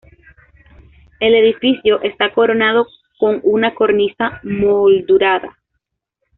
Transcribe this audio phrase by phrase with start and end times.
[1.19, 2.87] El edificio está coronado
[3.19, 5.55] con una cornisa moldurada.